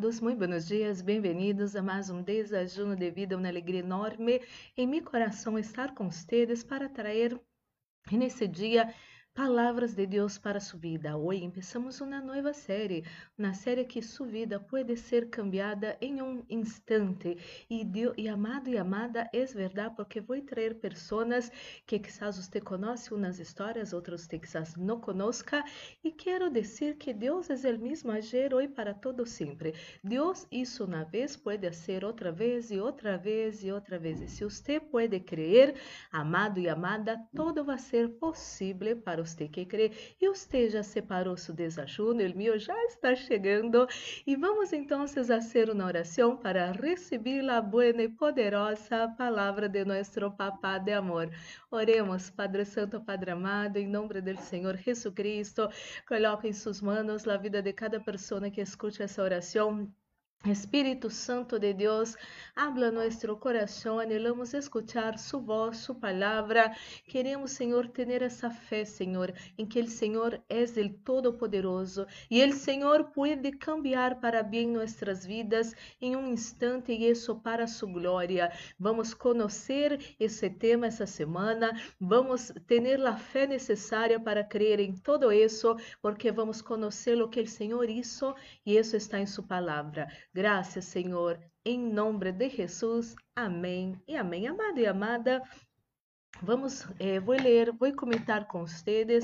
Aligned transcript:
Amados, 0.00 0.18
muito 0.18 0.38
buenos 0.38 0.66
dias, 0.66 1.02
bem-vindos 1.02 1.76
a 1.76 1.82
mais 1.82 2.08
um 2.08 2.22
desajuno 2.22 2.96
de 2.96 3.10
vida, 3.10 3.36
uma 3.36 3.46
alegria 3.46 3.80
enorme 3.80 4.40
em 4.74 4.86
meu 4.86 5.02
coração 5.02 5.58
estar 5.58 5.94
com 5.94 6.10
vocês 6.10 6.64
para 6.64 6.88
trazer 6.88 7.38
nesse 8.10 8.48
dia 8.48 8.94
Palavras 9.32 9.94
de 9.94 10.06
Deus 10.06 10.36
para 10.36 10.58
sua 10.58 10.80
vida. 10.80 11.16
Hoje 11.16 11.48
começamos 11.48 12.00
uma 12.00 12.20
nova 12.20 12.52
série, 12.52 13.04
uma 13.38 13.54
série 13.54 13.84
que 13.84 14.02
sua 14.02 14.26
vida 14.26 14.58
pode 14.58 14.96
ser 14.96 15.30
cambiada 15.30 15.96
em 16.00 16.20
um 16.20 16.44
instante. 16.50 17.38
E, 17.70 18.28
amado 18.28 18.68
e 18.68 18.76
amada, 18.76 19.30
é 19.32 19.44
verdade, 19.44 19.94
porque 19.94 20.20
vou 20.20 20.40
trazer 20.42 20.74
pessoas 20.80 21.50
que 21.86 22.00
quizás 22.00 22.36
você 22.36 22.60
conhece 22.60 23.14
umas 23.14 23.38
histórias, 23.38 23.92
outras 23.92 24.26
que 24.26 24.38
quizás 24.38 24.74
não 24.76 25.00
conozca. 25.00 25.64
E 26.02 26.10
quero 26.10 26.50
dizer 26.50 26.96
que 26.96 27.14
Deus 27.14 27.48
é 27.50 27.72
o 27.72 27.78
mesmo 27.78 28.10
ayer, 28.10 28.52
hoje 28.52 28.68
para 28.68 28.92
todo 28.92 29.24
sempre. 29.24 29.74
Deus 30.02 30.46
hizo 30.50 30.84
uma 30.84 31.04
vez, 31.04 31.36
pode 31.36 31.72
ser 31.72 32.04
outra 32.04 32.32
vez 32.32 32.72
e 32.72 32.80
outra 32.80 33.16
vez 33.16 33.62
e 33.62 33.70
outra 33.70 33.96
vez. 33.96 34.20
E 34.20 34.28
se 34.28 34.44
você 34.44 34.80
crer, 35.24 35.76
amado 36.10 36.58
e 36.58 36.68
amada, 36.68 37.16
todo 37.34 37.64
vai 37.64 37.78
ser 37.78 38.08
possível 38.18 39.00
para 39.00 39.19
para 39.20 39.24
você 39.24 39.48
que 39.48 39.64
crê. 39.64 39.92
E 40.20 40.28
você 40.28 40.68
já 40.70 40.82
separou 40.82 41.36
seu 41.36 41.54
desajuno, 41.54 42.22
o 42.22 42.36
meu 42.36 42.58
já 42.58 42.76
está 42.84 43.14
chegando. 43.14 43.86
E 44.26 44.36
vamos 44.36 44.72
então 44.72 45.06
fazer 45.06 45.70
uma 45.70 45.86
oração 45.86 46.36
para 46.36 46.72
receber 46.72 47.48
a 47.48 47.60
boa 47.60 47.86
e 47.86 48.08
poderosa 48.08 49.08
palavra 49.16 49.68
de 49.68 49.84
nosso 49.84 50.30
Papá 50.32 50.78
de 50.78 50.92
amor. 50.92 51.30
Oremos, 51.70 52.30
Padre 52.30 52.64
Santo, 52.64 53.00
Padre 53.00 53.32
amado, 53.32 53.76
em 53.76 53.86
nome 53.86 54.20
do 54.20 54.36
Senhor 54.36 54.76
Jesucristo, 54.76 55.68
coloque 56.06 56.48
em 56.48 56.52
suas 56.52 56.80
mãos 56.80 57.26
a 57.28 57.36
vida 57.36 57.62
de 57.62 57.72
cada 57.72 58.00
pessoa 58.00 58.50
que 58.50 58.60
escute 58.60 59.02
essa 59.02 59.22
oração 59.22 59.90
Espíritu 60.46 61.10
Santo 61.10 61.58
de 61.58 61.74
Deus, 61.74 62.16
habla 62.56 62.90
nuestro 62.90 63.38
corazón, 63.38 64.00
anhelamos 64.00 64.54
escuchar 64.54 65.18
su 65.18 65.38
voz, 65.38 65.76
su 65.76 66.00
palabra. 66.00 66.74
Queremos, 67.06 67.50
Senhor, 67.50 67.88
ter 67.88 68.22
essa 68.22 68.50
fé, 68.50 68.86
Senhor, 68.86 69.34
em 69.58 69.66
que 69.66 69.86
Senhor 69.86 70.42
é 70.48 70.62
o 70.62 70.94
Todo-Poderoso 71.04 72.06
e 72.30 72.42
o 72.42 72.52
Senhor 72.54 73.10
pode 73.12 73.52
cambiar 73.52 74.18
para 74.18 74.42
bem 74.42 74.66
nossas 74.68 75.26
vidas 75.26 75.74
em 76.00 76.16
um 76.16 76.32
instante 76.32 76.90
e 76.90 77.10
isso 77.10 77.34
para 77.36 77.66
sua 77.66 77.92
glória. 77.92 78.50
Vamos 78.78 79.12
conhecer 79.12 80.16
esse 80.18 80.48
tema 80.48 80.86
essa 80.86 81.06
semana, 81.06 81.78
vamos 82.00 82.50
ter 82.66 83.06
a 83.06 83.14
fé 83.14 83.46
necessária 83.46 84.18
para 84.18 84.42
crer 84.42 84.80
em 84.80 84.94
todo 84.94 85.30
isso, 85.30 85.76
porque 86.00 86.32
vamos 86.32 86.62
conhecer 86.62 87.20
o 87.20 87.28
que 87.28 87.42
o 87.42 87.46
Senhor 87.46 87.90
hizo 87.90 88.34
e 88.64 88.78
isso 88.78 88.96
está 88.96 89.20
em 89.20 89.26
sua 89.26 89.44
palavra. 89.44 90.08
Graças, 90.32 90.84
Senhor, 90.84 91.40
em 91.64 91.76
nome 91.76 92.30
de 92.30 92.48
Jesus. 92.50 93.16
Amém 93.34 94.00
e 94.06 94.16
amém. 94.16 94.46
Amado 94.46 94.78
e 94.78 94.86
amada, 94.86 95.42
vamos, 96.40 96.86
eh, 97.00 97.18
vou 97.18 97.34
ler, 97.34 97.72
vou 97.72 97.92
comentar 97.96 98.46
com 98.46 98.64
vocês 98.64 99.22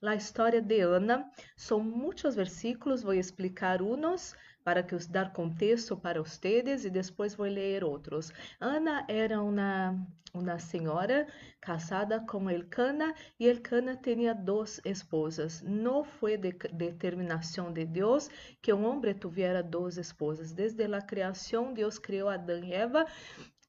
a 0.00 0.14
história 0.14 0.62
de 0.62 0.80
Ana. 0.80 1.28
São 1.56 1.80
muitos 1.80 2.36
versículos, 2.36 3.02
vou 3.02 3.14
explicar 3.14 3.82
uns 3.82 4.36
para 4.64 4.82
que 4.82 4.94
os 4.94 5.06
dar 5.06 5.32
contexto 5.32 5.96
para 5.96 6.22
vocês 6.22 6.84
e 6.84 6.90
depois 6.90 7.34
vou 7.34 7.46
ler 7.46 7.84
outros. 7.84 8.32
Ana 8.58 9.04
era 9.08 9.40
uma 9.42 9.94
uma 10.34 10.58
senhora 10.58 11.28
casada 11.60 12.18
com 12.18 12.50
Elcana 12.50 13.14
e 13.38 13.46
Elcana 13.46 13.96
tinha 13.96 14.34
duas 14.34 14.80
esposas. 14.84 15.62
Não 15.62 16.02
foi 16.02 16.36
de 16.36 16.52
determinação 16.72 17.72
de 17.72 17.86
Deus 17.86 18.28
que 18.60 18.72
um 18.72 18.84
homem 18.84 19.14
tivesse 19.14 19.62
duas 19.62 19.96
esposas. 19.96 20.52
Desde 20.52 20.92
a 20.92 21.00
criação, 21.00 21.72
Deus 21.72 21.98
criou 21.98 22.28
Adão 22.28 22.64
e 22.64 22.72
Eva, 22.72 23.06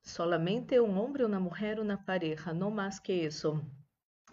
solamente 0.01 0.79
um 0.79 0.97
homem, 0.99 1.23
uma 1.23 1.39
mulher, 1.39 1.79
uma 1.79 1.97
pareja, 1.97 2.51
não 2.51 2.71
mais 2.71 2.99
que 2.99 3.13
isso 3.13 3.61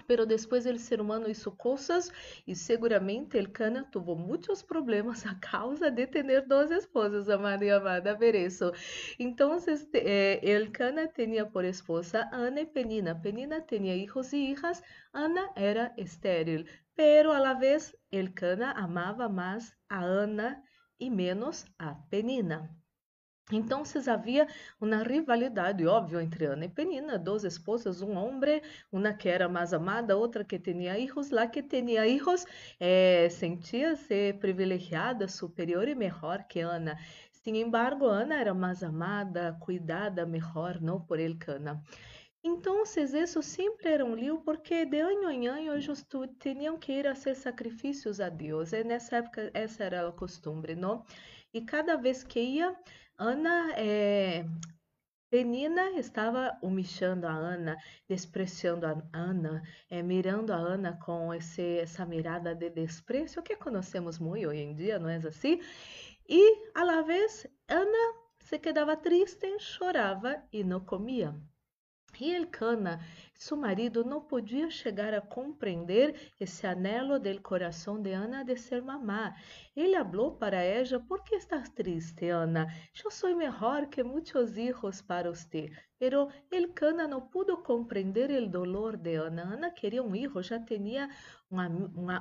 pero 0.07 0.27
depois 0.27 0.67
o 0.67 0.79
ser 0.79 1.01
humano 1.01 1.29
hizo 1.29 1.57
coisas 1.57 2.11
e 2.47 2.55
seguramente 2.55 3.39
el 3.39 3.53
Cana 3.53 3.89
tuvo 3.91 4.15
muitos 4.17 4.63
problemas 4.63 5.27
a 5.27 5.39
causa 5.39 5.91
de 5.91 6.07
ter 6.07 6.47
duas 6.47 6.71
esposas, 6.71 7.29
amada 7.29 7.65
e 7.65 7.71
amada, 7.71 8.15
ver 8.15 8.35
isso. 8.35 8.73
Então, 9.19 9.57
eh, 9.95 10.41
el 10.43 10.73
Cana 10.73 11.09
tinha 11.09 11.47
por 11.47 11.65
esposa 11.65 12.29
Ana 12.33 12.61
e 12.61 12.67
Penina. 12.67 13.15
Penina 13.15 13.61
tinha 13.61 13.95
hijos 13.95 14.33
e 14.33 14.39
hijas, 14.51 14.83
Ana 15.13 15.51
era 15.57 15.93
estéril, 15.97 16.67
pero 16.95 17.33
a 17.33 17.39
la 17.39 17.55
vez 17.55 17.97
el 18.11 18.34
Cana 18.34 18.73
amava 18.73 19.29
mais 19.29 19.75
a 19.89 20.01
Ana 20.05 20.63
e 20.99 21.11
menos 21.11 21.67
a 21.79 21.95
Penina. 22.11 22.81
Então, 23.53 23.83
havia 24.09 24.47
uma 24.81 25.03
rivalidade, 25.03 25.87
óbvio, 25.87 26.21
entre 26.21 26.47
Ana 26.47 26.65
e 26.65 26.69
Penina, 26.69 27.19
duas 27.19 27.45
esposas, 27.45 28.03
um 28.03 28.17
homem, 28.17 28.61
uma 28.91 29.13
que 29.13 29.29
era 29.29 29.49
mais 29.49 29.73
amada, 29.75 30.17
outra 30.17 30.45
que 30.45 30.59
tinha 30.59 30.95
filhos. 30.95 31.31
Lá 31.31 31.47
que 31.47 31.63
tinha 31.63 32.03
filhos, 32.03 32.47
eh, 32.81 33.29
sentia-se 33.31 34.33
privilegiada, 34.35 35.29
superior 35.29 35.87
e 35.89 35.95
melhor 35.95 36.45
que 36.49 36.61
Ana. 36.61 36.97
Sin 37.45 37.57
embargo, 37.57 38.07
Ana 38.07 38.37
era 38.41 38.55
mais 38.55 38.85
amada, 38.85 39.57
cuidada 39.61 40.25
melhor, 40.25 40.81
não 40.81 41.01
por 41.01 41.19
ele, 41.19 41.34
Cana. 41.34 41.83
Então, 42.45 42.84
isso 42.84 43.43
sempre 43.43 43.89
era 43.89 44.05
um 44.05 44.15
lío, 44.15 44.41
porque 44.43 44.84
de 44.84 45.01
ano 45.01 45.29
em 45.29 45.49
ano 45.49 45.73
eles 45.75 46.07
tinham 46.39 46.79
que 46.79 46.93
ir 46.93 47.07
a 47.07 47.17
fazer 47.17 47.34
sacrifícios 47.34 48.21
a 48.21 48.29
Deus. 48.29 48.73
E 48.73 48.84
nessa 48.84 49.17
época, 49.17 49.51
essa 49.55 49.83
era 49.83 50.09
a 50.09 50.13
costume, 50.13 50.77
não? 50.77 51.05
E 51.53 51.61
cada 51.61 51.97
vez 51.97 52.23
que 52.23 52.41
ia, 52.41 52.77
Ana, 53.22 53.72
é, 53.77 54.44
Penina 55.31 55.91
estava 55.93 56.59
humilhando 56.60 57.25
a 57.28 57.33
Ana, 57.33 57.77
despreciando 58.09 58.84
a 58.84 59.00
Ana, 59.12 59.62
é, 59.88 60.03
mirando 60.03 60.53
a 60.53 60.56
Ana 60.56 60.99
com 61.05 61.33
esse, 61.33 61.78
essa 61.78 62.05
mirada 62.05 62.53
de 62.53 62.69
desprezo 62.69 63.41
que 63.41 63.55
conhecemos 63.55 64.19
muito 64.19 64.49
hoje 64.49 64.62
em 64.62 64.75
dia, 64.75 64.99
não 64.99 65.09
é 65.09 65.19
assim? 65.19 65.60
E, 66.28 66.69
a 66.75 66.83
la 66.83 67.03
vez, 67.03 67.47
Ana 67.69 68.15
se 68.41 68.59
quedava 68.59 68.97
triste, 68.97 69.56
chorava 69.60 70.43
e 70.53 70.65
não 70.65 70.81
comia. 70.81 71.33
E 72.21 72.34
Elcana, 72.34 73.00
seu 73.34 73.56
marido, 73.56 74.04
não 74.04 74.20
podia 74.20 74.70
chegar 74.70 75.12
a 75.15 75.20
compreender 75.20 76.32
esse 76.38 76.66
anelo 76.66 77.19
del 77.19 77.41
coração 77.41 78.00
de 78.00 78.12
Ana 78.12 78.44
de 78.44 78.56
ser 78.56 78.82
mamá. 78.82 79.34
Ele 79.75 79.97
falou 79.97 80.32
para 80.37 80.62
ela: 80.62 81.00
Por 81.00 81.25
que 81.25 81.37
estás 81.37 81.69
triste, 81.71 82.28
Ana? 82.28 82.66
Eu 83.04 83.10
sou 83.10 83.34
melhor 83.37 83.87
que 83.87 84.03
muitos 84.03 84.56
hijos 84.56 85.03
para 85.03 85.31
você. 85.31 85.71
Pero 86.03 86.28
Elcana 86.50 87.06
não 87.06 87.21
pudo 87.21 87.59
compreender 87.59 88.28
o 88.31 88.48
dolor 88.48 88.97
de 88.97 89.15
Ana. 89.15 89.42
Ana 89.42 89.71
queria 89.71 90.03
um 90.03 90.10
filho, 90.10 90.42
já 90.42 90.59
tinha 90.59 91.09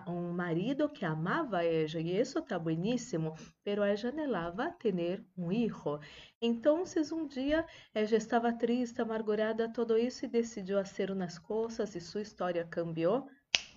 um 0.07 0.31
marido 0.33 0.88
que 0.88 1.03
amava 1.03 1.63
ela, 1.63 2.00
e 2.00 2.19
isso 2.19 2.38
está 2.38 2.59
bueníssimo, 2.59 3.33
pero 3.63 3.81
ela 3.81 4.09
anelava 4.09 4.69
ter 4.69 5.25
um 5.35 5.50
filho. 5.50 6.00
Então, 6.39 6.83
um 7.11 7.25
dia, 7.25 7.66
ela 7.91 8.16
estava 8.16 8.53
triste, 8.53 9.01
amargurada, 9.01 9.67
tudo 9.67 9.97
isso, 9.97 10.25
e 10.25 10.27
decidiu 10.27 10.77
fazer 10.77 11.00
umas 11.09 11.39
coisas, 11.39 11.95
e 11.95 12.01
sua 12.01 12.22
história 12.22 12.67
cambiou 12.67 13.28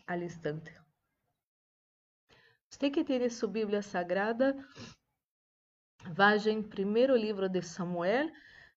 al 0.06 0.22
instante. 0.22 0.74
Você 2.68 2.90
que 2.90 3.04
tem 3.04 3.30
sua 3.30 3.48
Bíblia 3.48 3.80
Sagrada, 3.80 4.56
vaja 6.10 6.50
em 6.50 6.62
primeiro 6.62 7.16
livro 7.16 7.48
de 7.48 7.62
Samuel, 7.62 8.28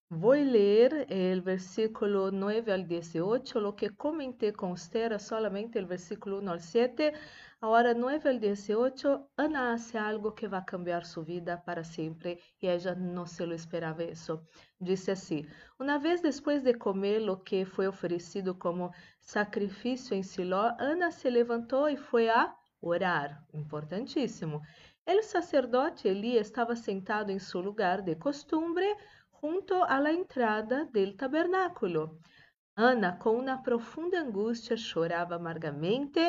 Vou 0.09 0.31
ler 0.31 1.05
o 1.38 1.41
versículo 1.41 2.31
9 2.31 2.71
al 2.71 2.85
18. 2.85 3.59
Lo 3.59 3.75
que 3.75 3.89
comenté 3.89 4.53
con 4.53 4.71
usted 4.71 5.01
era 5.01 5.19
solamente 5.19 5.77
el 5.77 5.85
versículo 5.85 6.39
1 6.39 6.49
al 6.49 6.61
7. 6.61 7.13
Ahora 7.59 7.95
9 7.95 8.30
al 8.30 8.39
18, 8.39 9.31
Ana 9.36 9.74
hace 9.74 9.98
algo 9.98 10.36
que 10.36 10.48
va 10.48 10.59
a 10.59 10.65
cambiar 10.65 11.07
su 11.07 11.25
vida 11.25 11.63
para 11.65 11.83
siempre 11.83 12.39
y 12.59 12.68
ella 12.68 12.94
no 12.94 13.25
se 13.25 13.48
lo 13.48 13.56
esperaba 13.56 14.04
eso. 14.04 14.44
Dice 14.77 15.13
así, 15.13 15.44
una 15.80 15.98
vez 15.98 16.21
después 16.21 16.63
de 16.63 16.75
comer 16.75 17.24
lo 17.24 17.44
que 17.44 17.65
fue 17.65 17.88
ofrecido 17.88 18.59
como 18.59 18.92
sacrificio 19.19 20.15
en 20.15 20.24
Silo, 20.24 20.75
Ana 20.77 21.09
se 21.12 21.31
levantó 21.31 21.89
y 21.89 21.98
fue 21.98 22.30
a 22.30 22.56
orar. 22.80 23.44
Importantíssimo. 23.54 24.62
El 25.04 25.24
sacerdote 25.24 26.09
Eli 26.09 26.38
estava 26.38 26.75
sentado 26.75 27.31
em 27.31 27.39
seu 27.39 27.62
lugar 27.62 28.04
de 28.04 28.19
costumbre 28.19 28.86
junto 29.31 29.80
la 29.80 30.12
entrada 30.12 30.86
del 30.86 31.15
tabernáculo. 31.15 32.19
Ana, 32.79 33.18
com 33.18 33.39
uma 33.39 33.57
profunda 33.57 34.19
angústia, 34.21 34.77
chorava 34.77 35.33
amargamente 35.33 36.19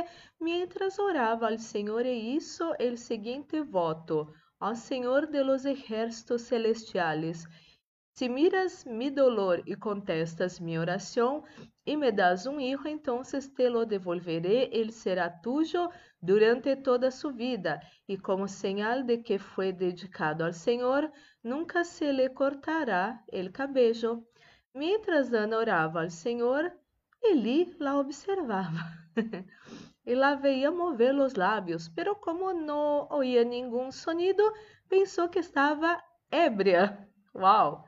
mientras 0.41 0.99
orava 0.99 1.51
ao 1.51 1.59
Senhor 1.59 2.07
e 2.07 2.35
hizo 2.35 2.75
el 2.79 2.97
seguinte 2.97 3.61
voto: 3.61 4.33
Ó 4.59 4.75
Senhor 4.75 5.27
de 5.27 5.45
los 5.45 5.67
ejércitos 5.67 6.41
celestiales, 6.41 7.47
Se 8.19 8.29
miras 8.29 8.85
mi 8.85 9.11
dolor 9.11 9.63
e 9.65 9.77
contestas 9.77 10.59
mi 10.59 10.77
oração 10.77 11.45
e 11.87 11.97
me 11.97 12.11
das 12.11 12.47
um 12.47 12.59
hijo, 12.59 12.89
então 12.89 13.23
te 13.23 13.69
lo 13.69 13.85
devolveré, 13.85 14.71
ele 14.73 14.91
será 14.91 15.31
tuyo 15.31 15.89
durante 16.21 16.75
toda 16.75 17.13
sua 17.13 17.31
vida, 17.31 17.79
e 18.09 18.19
como 18.19 18.49
señal 18.49 19.05
de 19.05 19.19
que 19.19 19.39
foi 19.39 19.71
dedicado 19.71 20.43
ao 20.43 20.53
Senhor, 20.53 21.13
nunca 21.45 21.85
se 21.85 22.11
lhe 22.11 22.29
cortará 22.31 23.23
el 23.31 23.53
cabello. 23.53 24.27
Mientras 24.75 25.33
Ana 25.33 25.57
orava 25.59 26.03
ao 26.03 26.11
Senhor, 26.11 26.73
Eli 27.23 27.75
la 27.79 27.99
observava. 27.99 28.85
e 30.07 30.15
la 30.15 30.37
veía 30.37 30.71
mover 30.71 31.15
os 31.17 31.35
lábios, 31.35 31.89
pero 31.91 32.17
como 32.17 32.53
não 32.55 33.07
oía 33.11 33.45
nenhum 33.45 33.91
sonido, 33.93 34.43
pensou 34.89 35.29
que 35.29 35.41
estava 35.41 36.03
ébria. 36.31 37.07
Uau! 37.35 37.85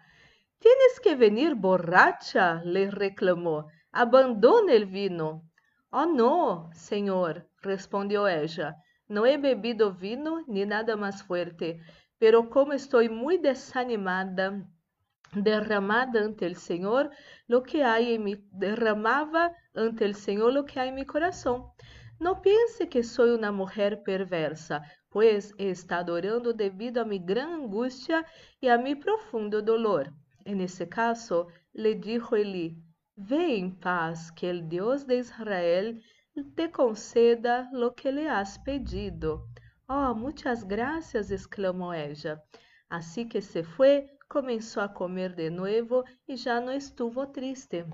Tienes 0.58 0.98
que 0.98 1.14
venir 1.14 1.54
borracha, 1.54 2.60
le 2.64 2.90
reclamou. 2.90 3.64
Abandone 3.90 4.74
el 4.74 4.84
vino. 4.84 5.42
Oh, 5.90 6.04
no, 6.04 6.70
senhor, 6.74 7.46
respondeu 7.62 8.26
ella. 8.26 8.76
Não 9.08 9.24
he 9.24 9.38
bebido 9.38 9.90
vino 9.90 10.44
ni 10.46 10.66
nada 10.66 10.96
mais 10.96 11.22
fuerte, 11.22 11.80
pero 12.18 12.48
como 12.48 12.74
estou 12.74 13.02
muito 13.10 13.42
desanimada, 13.42 14.62
derramada 15.34 16.20
ante 16.20 16.46
el 16.46 16.56
Senhor, 16.56 17.10
lo 17.46 17.62
que 17.62 17.84
hay 17.84 18.14
en 18.14 18.24
mi 18.24 18.36
derramava 18.50 19.52
ante 19.74 20.04
el 20.04 20.14
Senhor 20.14 20.52
lo 20.52 20.64
que 20.64 20.80
hay 20.80 20.88
en 20.88 20.94
mi 20.94 21.04
coração. 21.04 21.72
Não 22.18 22.36
pense 22.40 22.86
que 22.86 23.02
sou 23.02 23.34
uma 23.36 23.50
mulher 23.50 24.02
perversa, 24.02 24.82
pois 25.08 25.54
he 25.58 25.70
estado 25.70 26.12
orando 26.12 26.52
devido 26.52 26.98
a 26.98 27.04
mi 27.04 27.18
gran 27.18 27.62
angústia 27.62 28.26
e 28.60 28.68
a 28.68 28.76
mi 28.76 28.94
profundo 28.94 29.62
dolor. 29.62 30.12
En 30.44 30.60
ese 30.60 30.86
caso, 30.86 31.48
le 31.72 31.94
dijo 31.94 32.36
Eli, 32.36 32.76
Ve 33.16 33.58
em 33.58 33.70
paz, 33.70 34.30
que 34.30 34.48
el 34.48 34.68
Deus 34.68 35.06
de 35.06 35.18
Israel 35.18 36.02
te 36.54 36.70
conceda 36.70 37.68
lo 37.72 37.94
que 37.94 38.10
le 38.10 38.28
has 38.28 38.58
pedido. 38.58 39.46
Oh, 39.88 40.14
muitas 40.14 40.62
graças, 40.62 41.30
exclamou 41.30 41.92
ella. 41.92 42.40
Assim 42.88 43.28
que 43.28 43.40
se 43.40 43.62
foi, 43.62 44.08
começou 44.30 44.84
a 44.84 44.88
comer 44.88 45.34
de 45.34 45.50
novo 45.50 46.04
e 46.28 46.36
já 46.36 46.60
não 46.60 46.72
estuvo 46.72 47.26
triste. 47.26 47.84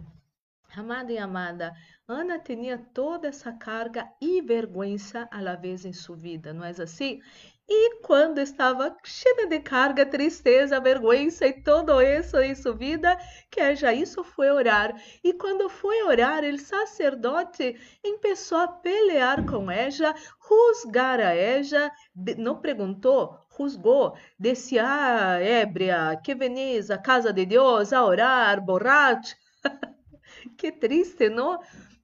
Amada 0.77 1.11
e 1.11 1.17
amada, 1.17 1.73
Ana 2.07 2.39
tinha 2.39 2.77
toda 2.93 3.29
essa 3.29 3.55
carga 3.55 4.07
e 4.21 4.43
vergonha 4.43 4.99
à 5.31 5.41
la 5.41 5.57
vez 5.57 5.87
em 5.87 5.95
sua 5.95 6.15
vida, 6.15 6.53
não 6.53 6.63
é 6.63 6.71
assim? 6.71 7.23
E 7.67 8.01
quando 8.03 8.39
estava 8.39 8.95
cheia 9.03 9.49
de 9.49 9.61
carga, 9.61 10.05
tristeza, 10.05 10.79
vergonha 10.79 11.29
e 11.41 11.53
todo 11.63 12.03
isso 12.03 12.39
em 12.39 12.55
sua 12.55 12.75
vida, 12.75 13.17
que 13.51 13.75
já 13.75 13.95
isso 13.95 14.23
foi 14.23 14.51
orar. 14.51 14.95
E 15.25 15.33
quando 15.33 15.69
foi 15.71 16.03
orar, 16.05 16.45
o 16.45 16.59
sacerdote 16.59 17.77
começou 18.23 18.59
a 18.59 18.69
pelear 18.69 19.45
com 19.47 19.71
ela, 19.71 20.15
juzgar 20.49 21.19
a 21.19 21.35
ela, 21.35 21.91
não 22.37 22.61
perguntou, 22.61 23.46
juzgou, 23.57 24.15
disse, 24.39 24.79
ah, 24.79 25.41
ébria, 25.41 26.21
que 26.23 26.35
venís 26.35 26.91
à 26.91 26.99
casa 26.99 27.33
de 27.33 27.47
Deus 27.47 27.93
a 27.93 28.05
orar, 28.05 28.61
borracha. 28.61 29.37
que 30.57 30.73
triste, 30.73 31.29
não? 31.29 31.59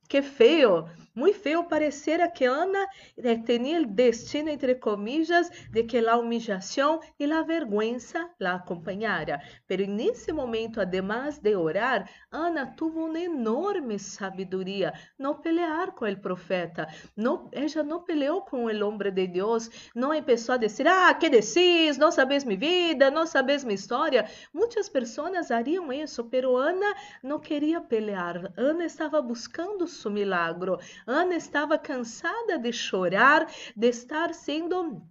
Que 0.09 0.23
feio. 0.23 0.87
Muy 1.15 1.35
feo 1.35 1.69
pareciera 1.69 2.33
que 2.33 2.47
Ana 2.47 2.87
eh, 3.17 3.43
tenía 3.45 3.77
el 3.77 3.95
destino, 3.95 4.51
entre 4.51 4.81
comillas, 4.81 5.51
de 5.71 5.87
que 5.87 6.01
la 6.01 6.17
humillación 6.17 7.01
y 7.19 7.27
la 7.27 7.43
vergüenza 7.43 8.31
la 8.39 8.55
acompañara. 8.55 9.43
En 9.69 10.01
ese 10.01 10.33
momento, 10.33 10.81
además 10.81 11.43
de 11.43 11.55
orar, 11.55 12.09
Ana 12.31 12.75
tuvo 12.77 13.05
una 13.05 13.23
enorme 13.23 13.99
sabiduría. 13.99 14.95
No 15.19 15.41
pelear 15.43 15.95
con 15.95 16.09
el 16.09 16.19
profeta. 16.19 16.89
No, 17.17 17.51
ella 17.53 17.83
no 17.83 18.05
peleó 18.05 18.45
con 18.45 18.71
el 18.71 18.83
hombre 18.83 19.11
de 19.11 19.29
Dios. 19.29 19.71
No 19.95 20.15
empezó 20.15 20.55
a 20.55 20.59
decir, 20.59 20.87
ah, 20.89 21.19
¿qué 21.21 21.29
decís? 21.29 21.99
No 21.99 22.11
sabes 22.11 22.47
mi 22.47 22.57
vida, 22.57 23.11
no 23.11 23.27
sabes 23.27 23.65
mi 23.65 23.75
historia. 23.75 24.27
Muchas 24.53 24.89
personas 24.89 25.51
harían 25.51 25.93
eso, 25.93 26.31
pero 26.31 26.61
Ana 26.61 26.95
no 27.23 27.41
quería 27.41 27.87
pelear. 27.87 28.53
Ana 28.57 28.85
estaba 28.87 29.21
buscando 29.21 29.87
su 29.87 30.11
milagro. 30.11 30.79
Ana 31.07 31.35
estava 31.35 31.79
cansada 31.79 32.59
de 32.59 32.73
chorar, 32.73 33.47
de 33.77 33.89
estar 33.89 34.33
sendo 34.35 35.03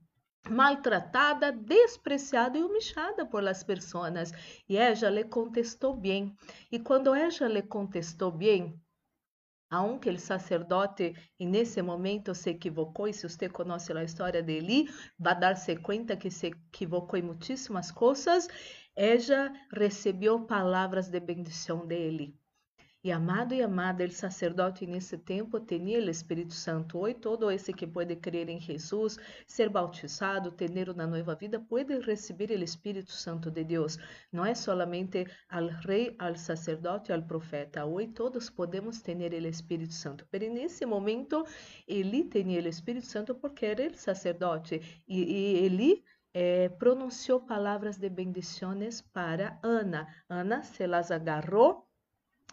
maltratada, 0.49 1.51
despreciada 1.51 2.57
e 2.57 2.63
humilhada 2.63 3.25
por 3.25 3.43
las 3.43 3.63
pessoas. 3.63 4.31
E 4.67 4.77
ela 4.77 5.09
lhe 5.09 5.23
contestou 5.23 5.95
bem. 5.95 6.35
E 6.71 6.79
quando 6.79 7.13
ela 7.13 7.47
lhe 7.47 7.61
contestou 7.61 8.31
bem, 8.31 8.79
aunque 9.69 10.09
o 10.09 10.19
sacerdote 10.19 11.15
nesse 11.39 11.81
momento 11.81 12.35
se 12.35 12.49
equivocou, 12.49 13.07
e 13.07 13.13
se 13.13 13.29
você 13.29 13.47
conhece 13.47 13.93
a 13.93 14.03
história 14.03 14.43
de 14.43 14.51
Eli, 14.51 14.89
vai 15.17 15.39
dar-se 15.39 15.77
conta 15.77 16.17
que 16.17 16.29
se 16.29 16.47
equivocou 16.47 17.17
em 17.17 17.21
muitíssimas 17.21 17.89
coisas, 17.89 18.49
ela 18.93 19.53
recebeu 19.71 20.45
palavras 20.45 21.07
de 21.07 21.19
bendição 21.21 21.87
dele. 21.87 22.37
E 23.03 23.11
amado 23.11 23.55
e 23.55 23.63
amada, 23.63 24.03
el 24.03 24.11
sacerdote 24.11 24.85
nesse 24.85 25.17
tempo 25.17 25.59
tinha 25.59 25.97
o 25.97 26.07
Espírito 26.07 26.53
Santo. 26.53 26.99
Hoje 26.99 27.15
todo 27.15 27.49
esse 27.49 27.73
que 27.73 27.87
pode 27.87 28.15
crer 28.17 28.47
em 28.47 28.59
Jesus, 28.59 29.17
ser 29.47 29.69
bautizado, 29.69 30.51
ter 30.51 30.87
uma 30.87 31.07
nova 31.07 31.33
vida, 31.33 31.59
pode 31.59 31.97
receber 32.01 32.51
o 32.51 32.63
Espírito 32.63 33.11
Santo 33.11 33.49
de 33.49 33.63
Deus. 33.63 33.97
Não 34.31 34.45
é 34.45 34.53
solamente 34.53 35.25
al 35.49 35.69
rei, 35.69 36.15
al 36.19 36.35
sacerdote, 36.37 37.11
al 37.11 37.23
profeta. 37.23 37.85
Hoje 37.85 38.09
todos 38.09 38.51
podemos 38.51 39.01
ter 39.01 39.17
o 39.17 39.47
Espírito 39.47 39.95
Santo. 39.95 40.27
Mas 40.31 40.53
nesse 40.53 40.85
momento, 40.85 41.43
ele 41.87 42.25
tinha 42.25 42.61
o 42.61 42.67
Espírito 42.67 43.07
Santo 43.07 43.33
porque 43.33 43.65
era 43.65 43.87
o 43.87 43.95
sacerdote. 43.95 45.03
E, 45.07 45.23
e 45.23 45.65
ele 45.65 46.03
eh, 46.35 46.69
pronunciou 46.77 47.39
palavras 47.39 47.97
de 47.97 48.09
bendições 48.09 49.01
para 49.01 49.59
Ana. 49.63 50.07
Ana 50.29 50.61
se 50.61 50.85
las 50.85 51.09
agarrou 51.09 51.89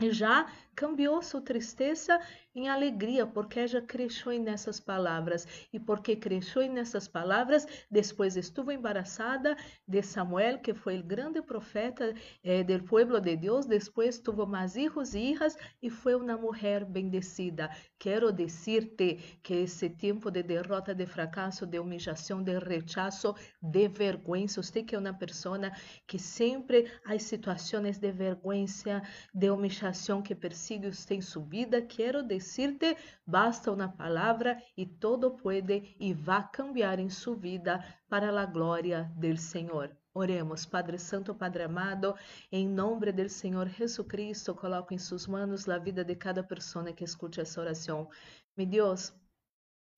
já 0.00 0.46
cambiou 0.78 1.20
sua 1.20 1.40
tristeza 1.40 2.20
em 2.54 2.68
alegria, 2.68 3.26
porque 3.26 3.58
ela 3.58 3.82
cresceu 3.82 4.40
nessas 4.40 4.78
palavras. 4.78 5.44
E 5.72 5.80
porque 5.80 6.14
cresceu 6.14 6.70
nessas 6.70 7.08
palavras, 7.08 7.66
depois 7.90 8.36
estuvo 8.36 8.70
embaraçada 8.70 9.56
de 9.86 10.00
Samuel, 10.02 10.60
que 10.60 10.72
foi 10.72 11.00
o 11.00 11.02
grande 11.02 11.42
profeta 11.42 12.14
eh, 12.44 12.62
do 12.62 12.80
povo 12.84 13.18
de 13.20 13.36
Deus. 13.36 13.66
Depois 13.66 14.20
tuvo 14.20 14.46
mais 14.46 14.74
filhos 14.74 15.14
e 15.14 15.32
hijas 15.32 15.56
e 15.82 15.90
foi 15.90 16.14
uma 16.14 16.36
mulher 16.36 16.84
bendecida. 16.84 17.68
Quero 17.98 18.32
dizer-te 18.32 19.38
que 19.42 19.54
esse 19.54 19.90
tempo 19.90 20.30
de 20.30 20.44
derrota, 20.44 20.94
de 20.94 21.06
fracasso, 21.06 21.66
de 21.66 21.80
humilhação, 21.80 22.40
de 22.40 22.56
rechazo, 22.56 23.34
de 23.60 23.88
vergonha, 23.88 24.46
você 24.46 24.84
que 24.84 24.94
é 24.94 24.98
uma 24.98 25.12
pessoa 25.12 25.72
que 26.06 26.18
sempre 26.20 26.88
há 27.04 27.18
situações 27.18 27.98
de 27.98 28.12
vergonha, 28.12 29.02
de 29.34 29.50
humilhação 29.50 30.22
que 30.22 30.36
persigue 30.36 30.67
você 30.76 31.14
em 31.14 31.20
sua 31.20 31.44
vida, 31.44 31.80
quero 31.80 32.22
decirte, 32.22 32.96
basta 33.24 33.70
uma 33.70 33.88
palavra 33.88 34.60
e 34.76 34.84
todo 34.84 35.30
puede 35.30 35.96
e 36.00 36.12
va 36.12 36.42
cambiar 36.42 36.98
em 36.98 37.08
sua 37.08 37.36
vida 37.36 37.82
para 38.08 38.28
a 38.28 38.44
glória 38.44 39.10
del 39.16 39.36
Senhor. 39.36 39.96
Oremos, 40.12 40.66
Padre 40.66 40.98
Santo, 40.98 41.32
Padre 41.32 41.62
amado, 41.62 42.14
em 42.50 42.66
nome 42.66 43.12
do 43.12 43.28
Senhor 43.28 43.68
Jesucristo, 43.68 44.54
coloco 44.54 44.92
em 44.92 44.98
suas 44.98 45.26
mãos 45.28 45.68
a 45.68 45.78
vida 45.78 46.04
de 46.04 46.16
cada 46.16 46.42
pessoa 46.42 46.92
que 46.92 47.04
escute 47.04 47.40
essa 47.40 47.60
oração. 47.60 48.10
Mi 48.56 48.66
Deus, 48.66 49.14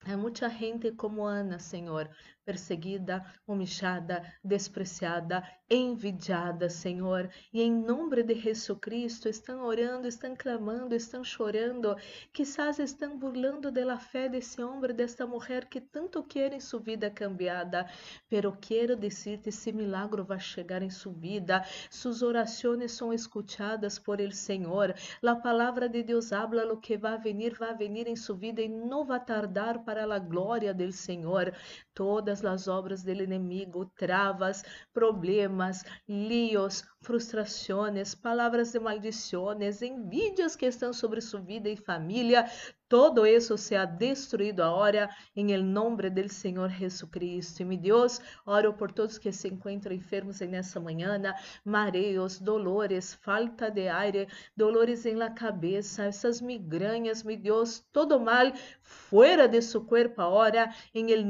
Há 0.07 0.17
muita 0.17 0.49
gente 0.49 0.93
como 0.93 1.25
Ana, 1.25 1.59
Senhor, 1.59 2.09
perseguida, 2.51 3.25
humilhada, 3.47 4.25
despreciada, 4.43 5.41
envidiada, 5.71 6.69
Senhor. 6.69 7.31
E 7.53 7.63
em 7.63 7.73
nome 7.73 8.25
de 8.25 8.35
Jesus 8.35 8.77
Cristo 8.81 9.29
estão 9.29 9.63
orando, 9.65 10.09
estão 10.09 10.35
clamando, 10.35 10.93
estão 10.93 11.23
chorando. 11.23 11.97
Quizás 12.33 12.81
estão 12.81 13.17
burlando 13.17 13.71
da 13.71 13.97
fé 13.97 14.29
desse 14.29 14.61
homem, 14.61 14.93
desta 14.93 15.25
mulher 15.29 15.67
que 15.67 15.81
tanto 15.81 16.25
querem 16.25 16.59
sua 16.59 16.81
vida 16.81 17.09
cambiada. 17.09 17.87
Pero 18.29 18.57
quero 18.61 18.97
dizer-te, 18.97 19.51
esse 19.51 19.71
milagro 19.73 20.25
vai 20.25 20.41
chegar 20.41 20.83
em 20.83 20.91
sua 20.91 21.13
vida. 21.13 21.65
Suas 21.89 22.21
orações 22.21 22.91
são 22.91 23.13
escutadas 23.13 23.97
por 23.97 24.19
el 24.19 24.33
Senhor. 24.33 24.93
A 25.25 25.37
palavra 25.37 25.89
de 25.89 26.03
Deus 26.03 26.33
habla 26.33 26.65
lo 26.65 26.79
que 26.79 26.97
vai 26.97 27.17
venir, 27.17 27.55
vai 27.57 27.77
venir 27.77 28.09
em 28.09 28.17
sua 28.17 28.37
vida 28.37 28.61
e 28.61 28.69
não 28.69 29.05
vai 29.05 29.25
tardar 29.25 29.85
para 29.85 30.03
a 30.13 30.19
glória 30.19 30.75
del 30.75 30.91
Senhor. 30.91 31.55
Todas 31.95 32.40
as 32.49 32.69
obras 32.69 33.03
do 33.03 33.11
inimigo, 33.11 33.87
travas, 33.97 34.65
problemas, 34.93 35.85
líos, 36.09 36.85
frustrações, 37.03 38.15
palavras 38.15 38.73
de 38.73 38.79
maldições, 38.79 39.81
envidias 39.81 40.55
que 40.55 40.67
estão 40.67 40.93
sobre 40.93 41.21
sua 41.23 41.41
vida 41.41 41.69
e 41.69 41.77
família, 41.77 42.45
todo 42.89 43.25
isso 43.25 43.57
seja 43.57 43.87
destruído 43.87 44.63
agora 44.63 45.09
em 45.35 45.53
el 45.53 45.65
del 46.13 46.29
Senhor 46.29 46.69
Jesucristo. 46.71 47.63
E 47.63 47.65
meu 47.65 47.79
Deus, 47.79 48.21
oro 48.45 48.75
por 48.75 48.93
todos 48.93 49.17
que 49.17 49.33
se 49.33 49.49
encontram 49.49 49.95
enfermos 49.95 50.41
nessa 50.41 50.79
manhã, 50.79 51.19
mareos, 51.65 52.39
dolores, 52.39 53.15
falta 53.15 53.71
de 53.71 53.89
aire, 53.89 54.29
dolores 54.57 55.07
em 55.07 55.15
la 55.15 55.31
cabeça, 55.31 56.05
essas 56.05 56.41
migrañas, 56.41 57.23
meu 57.23 57.39
Deus, 57.39 57.81
todo 57.93 58.21
mal 58.21 58.53
fuera 58.83 59.49
de 59.49 59.63
su 59.63 59.87
cuerpo 59.87 60.21
agora, 60.21 60.75
em 60.93 61.11
el 61.13 61.25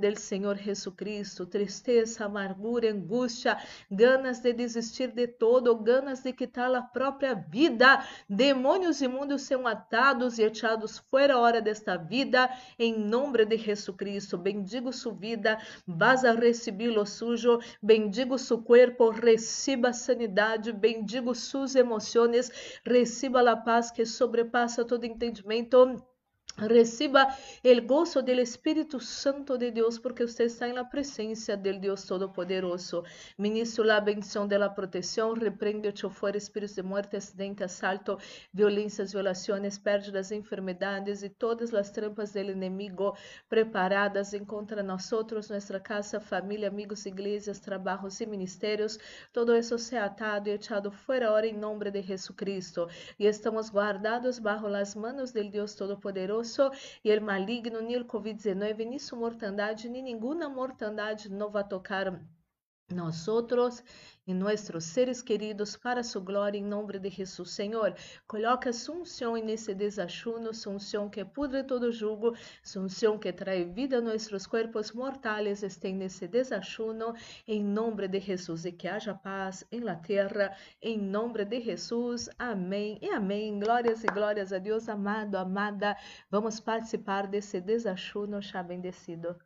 del 0.00 0.16
Senhor 0.16 0.56
Jesucristo. 0.56 1.46
Tristeza, 1.46 2.24
amargura, 2.24 2.90
angústia, 2.90 3.58
ganas 3.90 4.40
de 4.40 4.52
desistir 4.54 5.11
de 5.12 5.26
todo, 5.26 5.76
ganas 5.76 6.22
de 6.22 6.32
quitar 6.32 6.74
a 6.74 6.82
própria 6.82 7.34
vida. 7.34 8.04
Demônios 8.28 9.00
imundos 9.00 9.42
são 9.42 9.66
atados 9.66 10.38
e 10.38 10.42
echados 10.42 10.98
fora 11.10 11.38
hora 11.38 11.60
desta 11.60 11.96
vida, 11.96 12.50
em 12.78 12.98
nome 12.98 13.44
de 13.44 13.56
Jesucristo. 13.56 14.36
Bendigo 14.36 14.92
sua 14.92 15.14
vida, 15.14 15.58
vas 15.86 16.24
a 16.24 16.32
receber 16.32 16.88
lo 16.88 17.06
sujo, 17.06 17.58
bendigo 17.82 18.38
seu 18.38 18.62
corpo, 18.62 19.10
receba 19.10 19.92
sanidade, 19.92 20.72
bendigo 20.72 21.34
suas 21.34 21.74
emoções, 21.74 22.50
receba 22.84 23.48
a 23.50 23.56
paz 23.56 23.90
que 23.90 24.04
sobrepassa 24.04 24.84
todo 24.84 25.04
entendimento 25.04 26.11
Reciba 26.58 27.34
el 27.62 27.86
gozo 27.86 28.20
del 28.20 28.38
Espíritu 28.38 29.00
Santo 29.00 29.56
de 29.56 29.70
Deus, 29.70 29.98
porque 29.98 30.26
você 30.26 30.44
está 30.44 30.68
na 30.68 30.84
presença 30.84 31.56
del 31.56 31.80
Deus 31.80 32.04
Todo-Poderoso. 32.04 33.04
Ministro 33.38 33.82
la 33.84 33.98
bendição 34.00 34.46
de 34.46 34.58
la 34.58 34.68
protección, 34.68 35.34
reprende 35.34 35.88
o 35.88 36.10
fuera 36.10 36.36
espíritos 36.36 36.76
de 36.76 36.82
muerte, 36.82 37.16
acidente, 37.16 37.64
asalto, 37.64 38.18
violências, 38.52 39.12
violações, 39.12 39.78
pérdidas, 39.78 40.30
enfermedades 40.30 41.22
e 41.22 41.30
todas 41.30 41.72
as 41.72 41.90
trampas 41.90 42.32
del 42.32 42.50
inimigo 42.50 43.16
preparadas 43.48 44.34
em 44.34 44.44
contra 44.44 44.82
nosotros, 44.82 45.48
nossa 45.48 45.80
casa, 45.80 46.20
família, 46.20 46.68
amigos, 46.68 47.06
igrejas, 47.06 47.60
trabalhos 47.60 48.20
e 48.20 48.26
ministérios. 48.26 48.98
Todo 49.32 49.56
isso 49.56 49.78
se 49.78 49.96
atado 49.96 50.50
e 50.50 50.52
echado 50.52 50.92
fuera 50.92 51.28
ahora 51.28 51.46
em 51.46 51.56
nome 51.56 51.90
de 51.90 52.02
Jesucristo. 52.02 52.88
E 53.18 53.26
estamos 53.26 53.70
guardados 53.70 54.38
bajo 54.38 54.68
las 54.68 54.94
manos 54.94 55.32
del 55.32 55.50
Deus 55.50 55.74
Todo-Poderoso 55.74 56.41
e 57.04 57.10
el 57.10 57.20
maligno, 57.20 57.80
ni 57.80 57.94
el 57.94 58.06
COVID-19, 58.06 58.86
ni 58.86 58.98
su 58.98 59.16
mortandade, 59.16 59.88
ni 59.88 60.02
ninguna 60.02 60.48
mortandade 60.48 61.28
vai 61.50 61.64
tocar 61.64 62.20
nós 62.92 63.26
outros 63.26 63.82
e 64.26 64.32
nossos 64.32 64.84
seres 64.84 65.20
queridos 65.20 65.76
para 65.76 66.02
sua 66.04 66.22
glória 66.22 66.56
em 66.56 66.64
nome 66.64 66.98
de 66.98 67.10
Jesus. 67.10 67.50
Senhor, 67.50 67.94
coloca 68.26 68.70
unção 68.70 69.34
nesse 69.34 69.74
desachuno, 69.74 70.54
sua 70.54 70.74
unção 70.74 71.10
que 71.10 71.24
pudre 71.24 71.64
todo 71.64 71.90
jugo, 71.90 72.36
unção 72.76 73.18
que 73.18 73.32
traz 73.32 73.68
vida 73.74 73.98
a 73.98 74.00
nossos 74.00 74.46
corpos 74.46 74.92
mortais, 74.92 75.62
esteja 75.62 75.96
nesse 75.96 76.28
desachuno 76.28 77.14
em 77.48 77.64
nome 77.64 78.06
de 78.06 78.20
Jesus 78.20 78.64
e 78.64 78.72
que 78.72 78.86
haja 78.86 79.14
paz 79.14 79.64
em 79.72 79.80
la 79.80 79.96
terra, 79.96 80.56
em 80.80 80.98
nome 80.98 81.44
de 81.44 81.60
Jesus. 81.60 82.28
Amém 82.38 82.98
e 83.02 83.08
amém. 83.10 83.58
Glórias 83.58 84.04
e 84.04 84.06
glórias 84.06 84.52
a 84.52 84.58
Deus, 84.58 84.88
amado, 84.88 85.34
amada. 85.34 85.96
Vamos 86.30 86.60
participar 86.60 87.26
desse 87.26 87.60
desachuno 87.60 88.40
já 88.40 88.62
bendecido. 88.62 89.36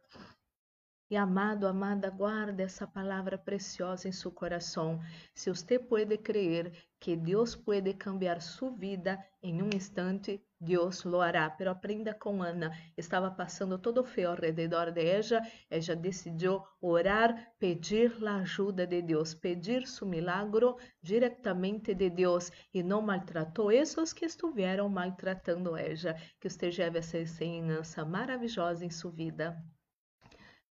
E 1.09 1.17
amado, 1.17 1.69
amada, 1.69 2.11
guarde 2.11 2.65
essa 2.65 2.85
palavra 2.85 3.39
preciosa 3.39 4.09
em 4.09 4.13
seu 4.13 4.33
coração. 4.33 5.01
Se 5.33 5.49
você 5.49 5.79
pode 5.79 6.19
crer 6.19 6.73
que 6.99 7.15
Deus 7.15 7.55
pode 7.55 7.95
cambiar 7.95 8.43
sua 8.43 8.73
vida 8.73 9.17
em 9.41 9.63
um 9.63 9.71
instante, 9.73 10.45
Deus 10.61 11.05
lo 11.05 11.21
hará. 11.21 11.49
Pero 11.49 11.71
aprenda 11.71 12.13
com 12.13 12.43
Ana. 12.43 12.77
Estava 12.97 13.31
passando 13.31 13.79
todo 13.79 14.03
feo 14.03 14.31
ao 14.31 14.37
redor 14.37 14.91
de 14.91 15.05
ella. 15.05 15.47
Ella 15.71 15.95
decidiu 15.95 16.65
orar, 16.81 17.53
pedir 17.57 18.13
a 18.27 18.39
ajuda 18.39 18.85
de 18.85 19.01
Deus, 19.01 19.33
pedir 19.33 19.87
seu 19.87 20.09
milagro 20.09 20.77
diretamente 21.01 21.95
de 21.95 22.11
Deus 22.11 22.51
e 22.75 22.83
não 22.83 23.01
maltratou 23.01 23.71
esses 23.71 24.13
que 24.13 24.25
estiveram 24.25 24.89
maltratando 24.89 25.77
ella. 25.77 26.17
Que 26.41 26.49
esteja 26.49 26.91
essa 26.93 27.17
ensinança 27.17 28.05
maravilhosa 28.05 28.85
em 28.85 28.91
sua 28.91 29.13
vida. 29.13 29.57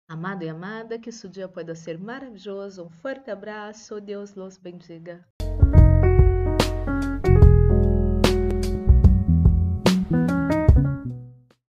Amado 0.09 0.44
e 0.44 0.49
amada, 0.49 0.97
que 0.99 1.11
seu 1.11 1.28
dia 1.28 1.49
pode 1.49 1.75
ser 1.75 1.99
maravilhoso. 1.99 2.85
Um 2.85 2.90
forte 2.90 3.30
abraço. 3.32 4.00
Deus 4.00 4.35
los 4.35 4.56
bendiga. 4.56 5.26